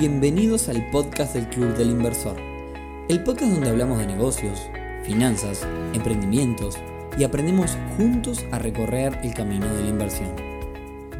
[0.00, 2.34] Bienvenidos al podcast del Club del Inversor,
[3.10, 4.58] el podcast donde hablamos de negocios,
[5.04, 6.78] finanzas, emprendimientos
[7.18, 10.30] y aprendemos juntos a recorrer el camino de la inversión.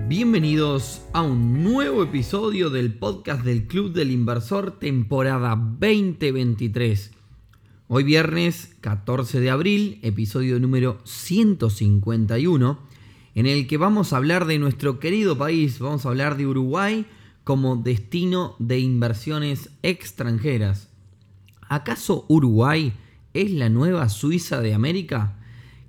[0.08, 7.10] Bienvenidos a un nuevo episodio del podcast del Club del Inversor temporada 2023.
[7.86, 12.78] Hoy viernes 14 de abril, episodio número 151,
[13.34, 17.04] en el que vamos a hablar de nuestro querido país, vamos a hablar de Uruguay
[17.50, 20.88] como destino de inversiones extranjeras.
[21.68, 22.92] ¿Acaso Uruguay
[23.34, 25.36] es la nueva Suiza de América?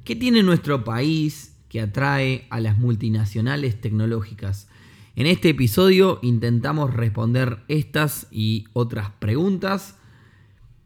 [0.03, 4.69] ¿Qué tiene nuestro país que atrae a las multinacionales tecnológicas?
[5.15, 9.99] En este episodio intentamos responder estas y otras preguntas,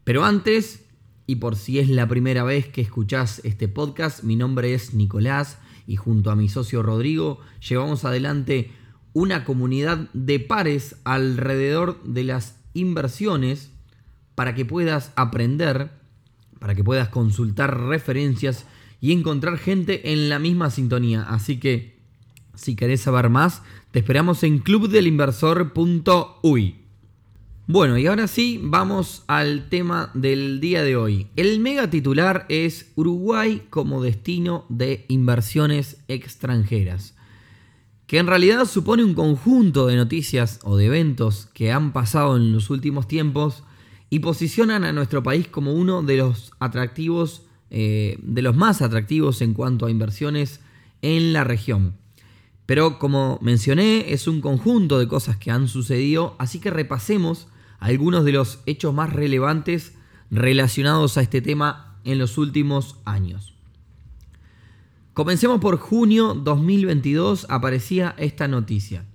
[0.04, 0.84] pero antes,
[1.26, 5.56] y por si es la primera vez que escuchás este podcast, mi nombre es Nicolás
[5.86, 8.72] y junto a mi socio Rodrigo llevamos adelante
[9.16, 13.70] una comunidad de pares alrededor de las inversiones
[14.34, 15.90] para que puedas aprender,
[16.58, 18.66] para que puedas consultar referencias
[19.00, 21.22] y encontrar gente en la misma sintonía.
[21.22, 21.96] Así que
[22.56, 26.74] si querés saber más, te esperamos en clubdelinversor.uy.
[27.66, 31.28] Bueno, y ahora sí, vamos al tema del día de hoy.
[31.36, 37.15] El mega titular es Uruguay como destino de inversiones extranjeras
[38.06, 42.52] que en realidad supone un conjunto de noticias o de eventos que han pasado en
[42.52, 43.64] los últimos tiempos
[44.10, 49.42] y posicionan a nuestro país como uno de los atractivos, eh, de los más atractivos
[49.42, 50.60] en cuanto a inversiones
[51.02, 51.94] en la región.
[52.64, 57.48] Pero como mencioné, es un conjunto de cosas que han sucedido, así que repasemos
[57.80, 59.94] algunos de los hechos más relevantes
[60.30, 63.55] relacionados a este tema en los últimos años.
[65.16, 69.06] Comencemos por junio 2022, aparecía esta noticia.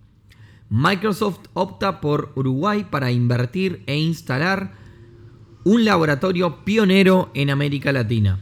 [0.67, 4.73] Microsoft opta por Uruguay para invertir e instalar
[5.63, 8.39] un laboratorio pionero en América Latina.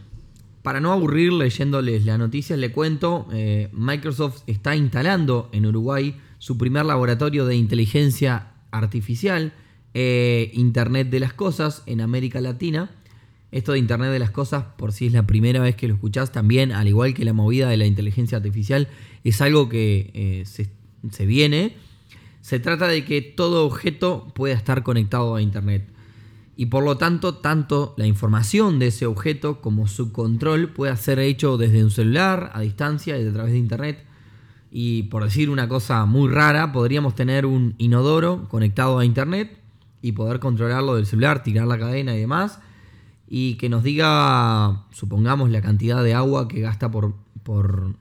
[0.64, 6.58] Para no aburrir leyéndoles la noticia, le cuento, eh, Microsoft está instalando en Uruguay su
[6.58, 9.52] primer laboratorio de inteligencia artificial,
[9.94, 12.90] e Internet de las Cosas, en América Latina.
[13.52, 16.32] Esto de Internet de las Cosas, por si es la primera vez que lo escuchás,
[16.32, 18.88] también, al igual que la movida de la inteligencia artificial,
[19.24, 21.76] es algo que eh, se, viene.
[22.42, 25.90] Se trata de que todo objeto pueda estar conectado a Internet.
[26.56, 31.18] Y por lo tanto, tanto la información de ese objeto como su control puede ser
[31.18, 34.06] hecho desde un celular, a distancia y a través de Internet.
[34.70, 39.58] Y por decir una cosa muy rara, podríamos tener un inodoro conectado a Internet
[40.04, 42.60] y poder controlarlo del celular, tirar la cadena y demás
[43.30, 47.14] y que nos diga, supongamos, la cantidad de agua que gasta por,
[47.44, 47.94] por,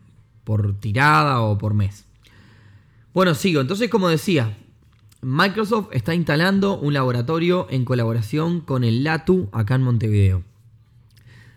[0.44, 2.06] por tirada o por mes.
[3.12, 3.60] Bueno, sigo.
[3.60, 4.56] Entonces, como decía,
[5.20, 10.44] Microsoft está instalando un laboratorio en colaboración con el LATU acá en Montevideo.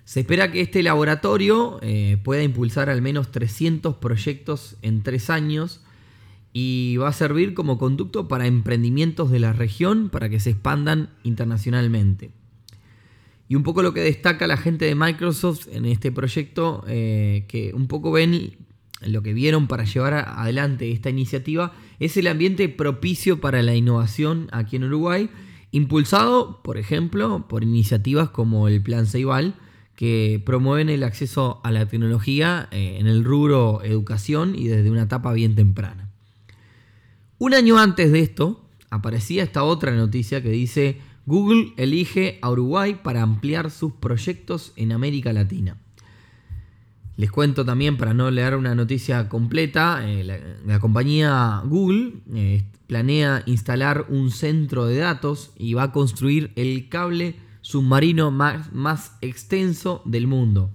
[0.03, 5.79] Se espera que este laboratorio eh, pueda impulsar al menos 300 proyectos en tres años
[6.51, 11.11] y va a servir como conducto para emprendimientos de la región para que se expandan
[11.23, 12.31] internacionalmente.
[13.51, 17.73] Y un poco lo que destaca la gente de Microsoft en este proyecto, eh, que
[17.73, 18.56] un poco ven
[19.06, 24.47] lo que vieron para llevar adelante esta iniciativa, es el ambiente propicio para la innovación
[24.53, 25.29] aquí en Uruguay,
[25.72, 29.56] impulsado, por ejemplo, por iniciativas como el Plan Ceibal,
[29.97, 35.03] que promueven el acceso a la tecnología eh, en el rubro educación y desde una
[35.03, 36.09] etapa bien temprana.
[37.38, 42.99] Un año antes de esto, aparecía esta otra noticia que dice Google elige a Uruguay
[43.03, 45.77] para ampliar sus proyectos en América Latina.
[47.17, 50.23] Les cuento también, para no leer una noticia completa, eh,
[50.65, 56.89] la, compañía Google eh, planea instalar un centro de datos y va a construir el
[56.89, 60.71] cable submarino más, extenso del mundo.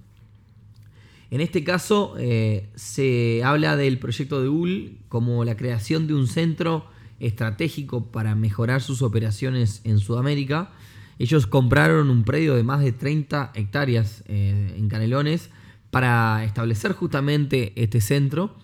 [1.29, 6.27] En este caso eh, se habla del proyecto de Google como la creación de un
[6.27, 6.85] centro
[7.19, 10.71] estratégico para mejorar sus operaciones en Sudamérica.
[11.19, 15.49] Ellos compraron un predio de más de 30 hectáreas eh, en Canelones
[15.89, 18.55] para establecer justamente este centro.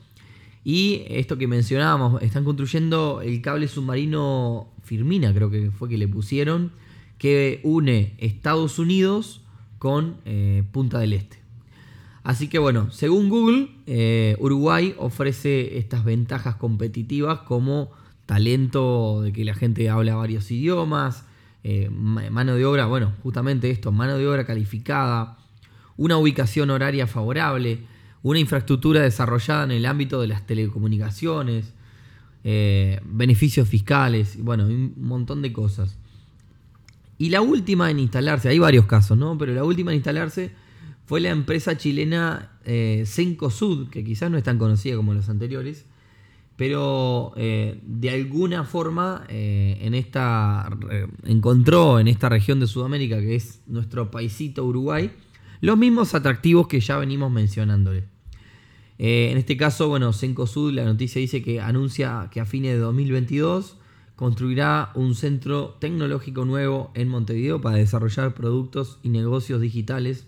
[0.63, 6.07] Y esto que mencionábamos, están construyendo el cable submarino Firmina, creo que fue que le
[6.07, 6.71] pusieron,
[7.17, 9.41] que une Estados Unidos
[9.77, 11.43] con eh, Punta del Este.
[12.23, 17.91] Así que bueno, según Google, eh, Uruguay ofrece estas ventajas competitivas como
[18.25, 21.25] talento de que la gente habla varios idiomas,
[21.63, 25.37] eh, mano de obra, bueno, justamente esto, mano de obra calificada,
[25.97, 27.79] una ubicación horaria favorable,
[28.21, 31.73] una infraestructura desarrollada en el ámbito de las telecomunicaciones,
[32.43, 35.97] eh, beneficios fiscales, bueno, un montón de cosas.
[37.17, 39.37] Y la última en instalarse, hay varios casos, ¿no?
[39.37, 40.51] Pero la última en instalarse
[41.05, 45.85] fue la empresa chilena eh, Sud, que quizás no es tan conocida como los anteriores,
[46.55, 50.69] pero eh, de alguna forma eh, en esta,
[51.23, 55.11] encontró en esta región de Sudamérica, que es nuestro paisito Uruguay,
[55.61, 58.05] los mismos atractivos que ya venimos mencionándole.
[58.99, 62.79] Eh, en este caso, bueno, Sud, la noticia dice que anuncia que a fines de
[62.79, 63.77] 2022
[64.15, 70.27] construirá un centro tecnológico nuevo en Montevideo para desarrollar productos y negocios digitales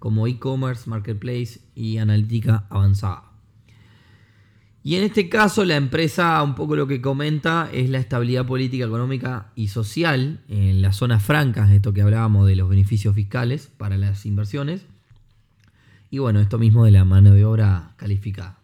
[0.00, 3.33] como e-commerce, marketplace y analítica avanzada.
[4.86, 8.84] Y en este caso la empresa un poco lo que comenta es la estabilidad política,
[8.84, 13.96] económica y social en las zonas francas, esto que hablábamos de los beneficios fiscales para
[13.96, 14.82] las inversiones.
[16.10, 18.58] Y bueno, esto mismo de la mano de obra calificada.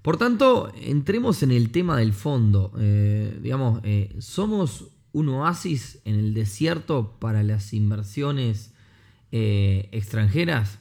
[0.00, 2.72] Por tanto, entremos en el tema del fondo.
[2.78, 8.72] Eh, digamos, eh, ¿somos un oasis en el desierto para las inversiones
[9.32, 10.78] eh, extranjeras?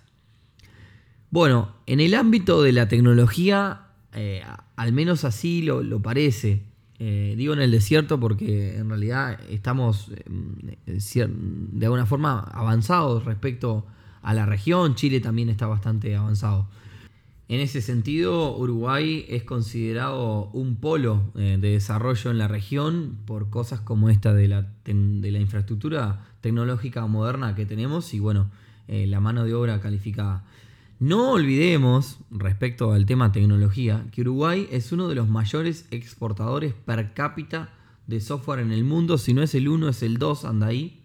[1.29, 4.43] Bueno, en el ámbito de la tecnología eh,
[4.75, 6.63] al menos así lo, parece.
[6.99, 13.85] Eh, digo en el desierto porque en realidad estamos eh, de alguna forma avanzados respecto
[14.21, 14.95] a la región.
[14.95, 16.67] Chile también está bastante avanzado.
[17.47, 23.81] En ese sentido, Uruguay es considerado un polo de desarrollo en la región por cosas
[23.81, 28.49] como esta de la, de la infraestructura tecnológica moderna que tenemos y bueno,
[28.87, 30.45] la mano de obra calificada.
[31.01, 37.15] No olvidemos, respecto al tema tecnología, que Uruguay es uno de los mayores exportadores per
[37.15, 37.73] cápita
[38.05, 39.17] de software en el mundo.
[39.17, 41.01] Si no es el 1, es el 2, anda ahí.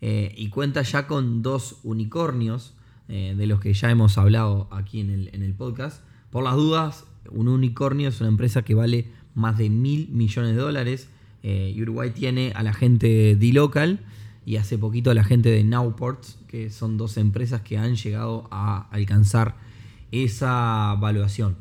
[0.00, 2.72] Eh, y cuenta ya con dos unicornios,
[3.08, 6.02] eh, de los que ya hemos hablado aquí en el, en el podcast.
[6.30, 10.62] Por las dudas, un unicornio es una empresa que vale más de mil millones de
[10.62, 11.10] dólares.
[11.42, 14.00] Eh, y Uruguay tiene a la gente D-Local
[14.46, 18.46] y hace poquito a la gente de Nowports, que son dos empresas que han llegado
[18.50, 19.56] a alcanzar
[20.12, 21.56] esa valuación.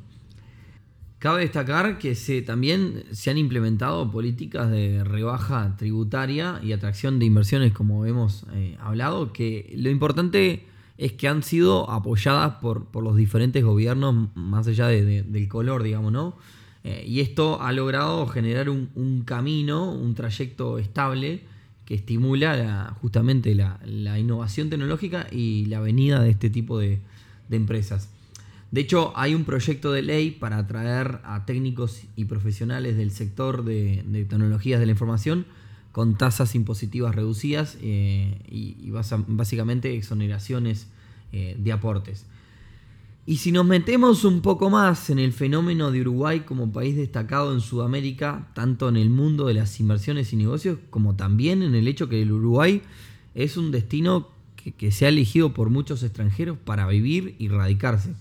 [1.20, 2.14] Cabe destacar que
[2.46, 8.78] también se han implementado políticas de rebaja tributaria y atracción de inversiones, como hemos eh,
[8.82, 10.66] hablado, que lo importante
[10.98, 16.36] es que han sido apoyadas por, los diferentes gobiernos, más allá del color, digamos, ¿no?
[16.84, 21.53] Eh, y esto ha logrado generar un camino, un trayecto estable
[21.86, 27.00] que estimula justamente la, innovación tecnológica y la venida de este tipo de,
[27.52, 28.10] empresas.
[28.72, 33.64] De hecho, hay un proyecto de ley para atraer a técnicos y profesionales del sector
[33.64, 35.46] de, tecnologías de la información
[35.92, 40.88] con tasas impositivas reducidas eh, y, básicamente exoneraciones
[41.32, 42.26] eh, de aportes.
[43.26, 47.54] Y si nos metemos un poco más en el fenómeno de Uruguay como país destacado
[47.54, 51.88] en Sudamérica, tanto en el mundo de las inversiones y negocios, como también en el
[51.88, 52.82] hecho que el Uruguay
[53.34, 54.28] es un destino
[54.78, 58.14] que, se ha elegido por muchos extranjeros para vivir y radicarse.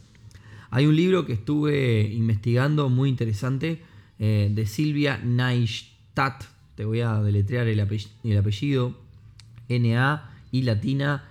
[0.70, 3.82] Hay un libro que estuve investigando muy interesante
[4.20, 6.44] eh, de Silvia Neistat,
[6.76, 8.96] te voy a deletrear el apellido,
[9.68, 11.24] N-A y latina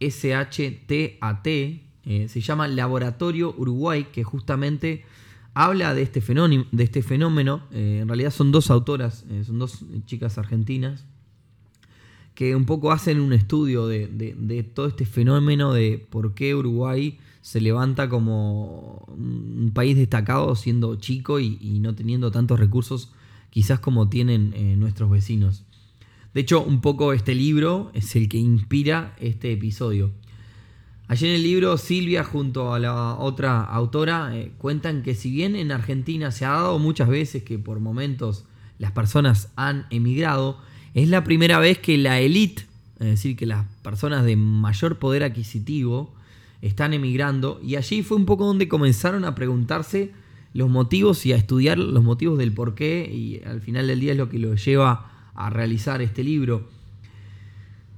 [0.00, 5.04] S-H-T-A-T, eh, se llama Laboratorio Uruguay, que justamente
[5.52, 6.64] habla de este fenómeno.
[6.72, 7.78] Este.
[7.78, 11.04] Eh, en realidad son dos autoras, eh, son dos chicas argentinas,
[12.34, 17.60] que un poco hacen un estudio de, todo este fenómeno de por qué Uruguay se
[17.60, 23.12] levanta como un país destacado siendo chico y, no teniendo tantos recursos
[23.50, 25.64] quizás como tienen nuestros vecinos.
[26.32, 30.12] De hecho, un poco este libro es el que inspira este episodio.
[31.08, 35.56] Allí en el libro Silvia junto a la otra autora eh, cuentan que si bien
[35.56, 38.44] en Argentina se ha dado muchas veces que por momentos
[38.78, 40.58] las personas han emigrado,
[40.92, 42.66] es la primera vez que la élite,
[43.00, 46.14] es decir, que las personas de mayor poder adquisitivo
[46.60, 50.12] están emigrando y allí fue un poco donde comenzaron a preguntarse
[50.52, 54.12] los motivos y a estudiar los motivos del por qué y al final del día
[54.12, 56.68] es lo que lo lleva a realizar este libro.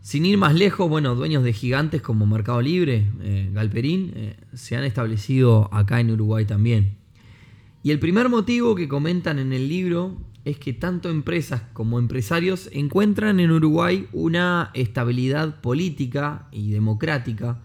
[0.02, 4.76] Sin ir más lejos, bueno, dueños de gigantes como Mercado Libre, eh, Galperín, eh, se
[4.76, 6.96] han establecido acá en Uruguay también.
[7.82, 12.70] Y el primer motivo que comentan en el libro es que tanto empresas como empresarios
[12.72, 17.60] encuentran en Uruguay una estabilidad política y democrática.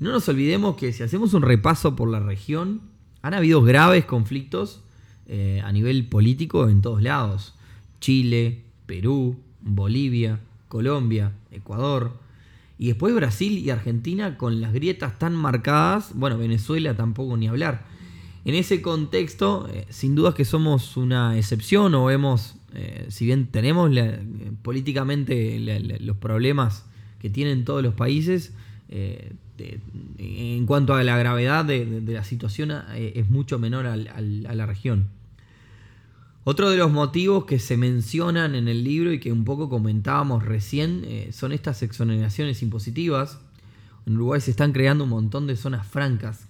[0.00, 2.82] No nos olvidemos que si hacemos un repaso por la región,
[3.22, 4.82] han habido graves conflictos
[5.26, 7.54] eh, a nivel político en todos lados.
[8.00, 12.18] Chile, Perú, Bolivia, Colombia, Ecuador.
[12.78, 16.12] Y después Brasil y Argentina con las grietas tan marcadas.
[16.14, 17.86] Bueno, Venezuela tampoco ni hablar.
[18.44, 23.48] en ese contexto, eh, sin dudas que somos una excepción o vemos, eh, si bien
[23.48, 23.90] tenemos
[24.62, 25.58] políticamente
[26.00, 26.86] los problemas
[27.18, 28.54] que tienen todos los países,
[28.88, 35.08] en cuanto a la gravedad de, la situación es mucho menor a la región.
[36.50, 40.46] Otro de los motivos que se mencionan en el libro y que un poco comentábamos
[40.46, 43.38] recién son estas exoneraciones impositivas.
[44.06, 46.48] En Uruguay se están creando un montón de zonas francas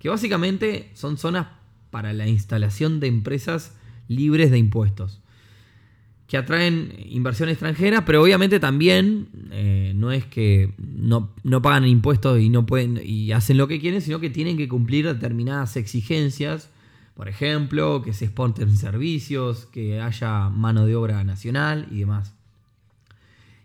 [0.00, 1.46] que básicamente son zonas
[1.92, 3.76] para la instalación de empresas
[4.08, 5.20] libres de impuestos,
[6.26, 11.30] que atraen inversión extranjera, pero obviamente también eh, no es que no,
[11.62, 15.06] pagan impuestos y no pueden y hacen lo que quieren, sino que tienen que cumplir
[15.06, 16.68] determinadas exigencias,
[17.16, 22.34] por ejemplo, que se exporten servicios, que haya mano de obra nacional y demás.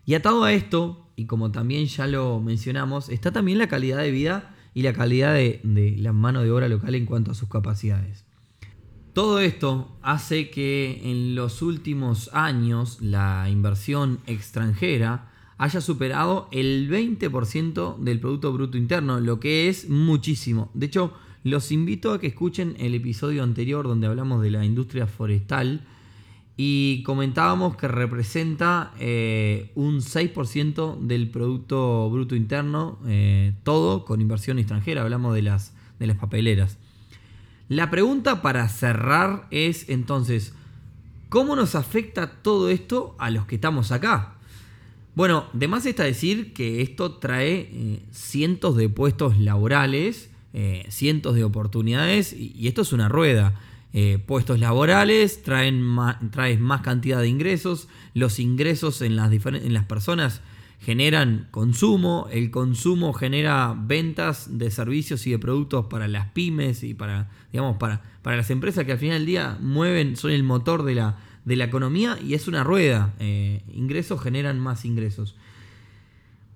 [0.06, 4.10] Y atado a esto, y como también ya lo mencionamos, está también la calidad de
[4.10, 5.60] vida y la calidad de,
[5.98, 8.24] la mano de obra local en cuanto a sus capacidades.
[9.12, 17.98] Todo esto hace que en los últimos años la inversión extranjera haya superado el 20%
[17.98, 20.70] del Producto Bruto Interno, lo que es muchísimo.
[20.72, 21.12] De hecho,
[21.44, 25.86] los invito a que escuchen el episodio anterior donde hablamos de la industria forestal
[26.56, 34.58] y comentábamos que representa eh, un 6% del Producto Bruto Interno, eh, todo con inversión
[34.58, 36.78] extranjera, hablamos de las, de las papeleras.
[37.68, 40.54] La pregunta para cerrar es entonces,
[41.30, 44.34] ¿cómo nos afecta todo esto a los que estamos acá?
[45.14, 50.31] Bueno, de más está decir que esto trae eh, cientos de puestos laborales,
[50.88, 53.54] cientos de oportunidades y esto es una rueda.
[53.94, 56.16] Eh, puestos laborales, traen más,
[56.60, 60.40] más cantidad de ingresos, los ingresos en las, en las personas
[60.80, 66.94] generan consumo, el consumo genera ventas de servicios y de productos para las pymes y
[66.94, 70.84] para, digamos, para, para las empresas que al final del día mueven, son el motor
[70.84, 73.12] de la, de la economía y es una rueda.
[73.18, 75.36] Eh, ingresos generan más ingresos.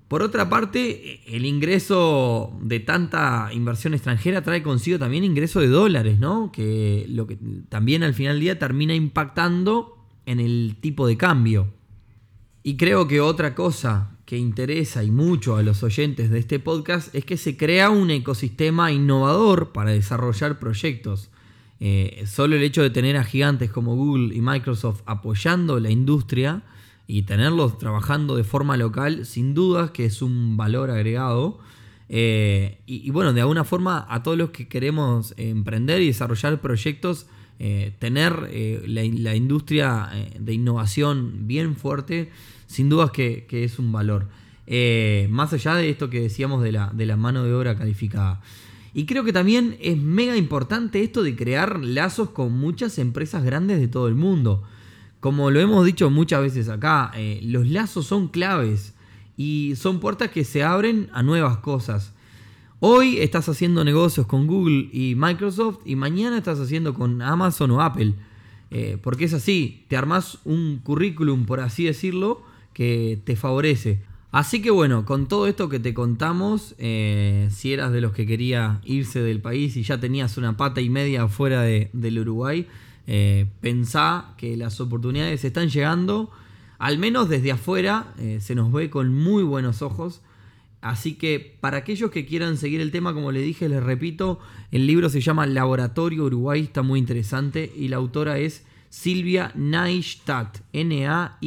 [0.09, 6.21] Por otra parte, el ingreso de tanta inversión extranjera trae consigo también ingreso de dólares,
[6.21, 6.53] ¿no?
[6.53, 7.37] Que lo que
[7.69, 11.73] también al final del día termina impactando en el tipo de cambio.
[12.63, 17.13] Y creo que otra cosa que interesa y mucho a los oyentes de este podcast
[17.15, 21.31] es que se crea un ecosistema innovador para desarrollar proyectos.
[21.81, 26.63] Eh, solo el hecho de tener a gigantes como Google y Microsoft apoyando la industria
[27.07, 31.59] y tenerlos trabajando de forma local, sin dudas que es un valor agregado.
[32.09, 37.27] Eh, y, bueno, de alguna forma a todos los que queremos emprender y desarrollar proyectos,
[37.59, 42.31] eh, tener eh, la, industria de innovación bien fuerte,
[42.67, 44.29] sin dudas que, que es un valor.
[45.31, 48.41] más allá de esto que decíamos de la, de la mano de obra calificada.
[48.95, 53.79] Y creo que también es mega importante esto de crear lazos con muchas empresas grandes
[53.79, 54.63] de todo el mundo.
[55.27, 58.95] Como lo hemos dicho muchas veces acá, eh, los lazos son claves
[59.37, 62.15] y son puertas que se abren a nuevas cosas.
[62.79, 67.83] Hoy estás haciendo negocios con Google y Microsoft y mañana estás haciendo con Amazon o
[67.83, 68.15] Apple.
[68.71, 73.99] Eh, porque es así, te armas un currículum, por así decirlo, que te favorece.
[74.31, 78.27] Así que bueno, con todo esto que te contamos, eh, si eras de los que
[78.27, 82.69] quería irse del país y ya tenías una pata y media fuera del Uruguay,
[83.07, 86.31] eh, pensá que las oportunidades están llegando,
[86.79, 90.23] al menos desde afuera, eh, se nos ve con muy buenos ojos.
[90.81, 94.39] Así que para aquellos que quieran seguir el tema, como les dije, les repito,
[94.71, 100.59] el libro se llama Laboratorio Uruguay, está muy interesante y la autora es Silvia Neistat,
[100.73, 101.39] N-A-I-S-H-T-A-T.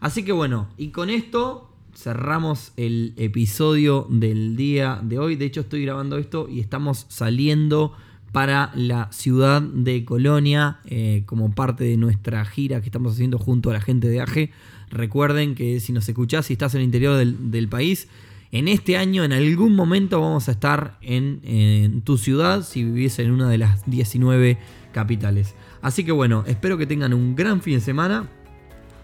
[0.00, 5.36] Así que bueno, y con esto cerramos el episodio del día de hoy.
[5.36, 7.94] De hecho, estoy grabando esto y estamos saliendo
[8.32, 13.70] para la ciudad de Colonia eh, como parte de nuestra gira que estamos haciendo junto
[13.70, 14.50] a la gente de AGE.
[14.90, 18.08] Recuerden que si nos escuchás y estás en el interior del, país,
[18.52, 23.18] en este año en algún momento vamos a estar en, en, tu ciudad si vivís
[23.18, 24.58] en una de las 19
[24.92, 25.54] capitales.
[25.82, 28.28] Así que bueno, espero que tengan un gran fin de semana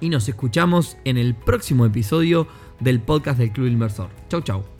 [0.00, 2.46] y nos escuchamos en el próximo episodio
[2.80, 4.10] del podcast del Club Inversor.
[4.28, 4.75] Chau chau.